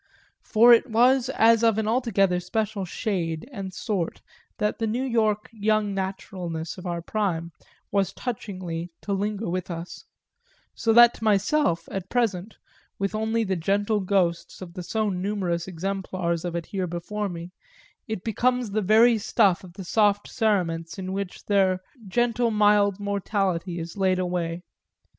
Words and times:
For 0.41 0.73
it 0.73 0.89
was 0.89 1.29
as 1.29 1.63
of 1.63 1.77
an 1.77 1.87
altogether 1.87 2.39
special 2.39 2.85
shade 2.85 3.47
and 3.51 3.71
sort 3.71 4.23
that 4.57 4.79
the 4.79 4.87
New 4.87 5.03
York 5.03 5.47
young 5.53 5.93
naturalness 5.93 6.79
of 6.79 6.87
our 6.87 7.03
prime 7.03 7.51
was 7.91 8.11
touchingly 8.11 8.89
to 9.03 9.13
linger 9.13 9.47
with 9.47 9.69
us 9.69 10.05
so 10.73 10.91
that 10.93 11.13
to 11.13 11.23
myself, 11.23 11.87
at 11.91 12.09
present, 12.09 12.57
with 12.97 13.13
only 13.13 13.43
the 13.43 13.55
gentle 13.55 13.99
ghosts 13.99 14.59
of 14.59 14.73
the 14.73 14.81
so 14.81 15.07
numerous 15.11 15.67
exemplars 15.67 16.43
of 16.45 16.55
it 16.55 16.69
before 16.89 17.29
me, 17.29 17.51
it 18.07 18.23
becomes 18.23 18.71
the 18.71 18.81
very 18.81 19.19
stuff 19.19 19.63
of 19.63 19.73
the 19.73 19.83
soft 19.85 20.27
cerements 20.27 20.97
in 20.97 21.13
which 21.13 21.45
their 21.45 21.79
general 22.07 22.49
mild 22.49 22.99
mortality 22.99 23.77
is 23.77 23.95
laid 23.95 24.17
away. 24.17 24.63